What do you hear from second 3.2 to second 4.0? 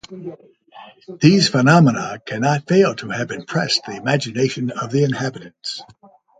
impressed the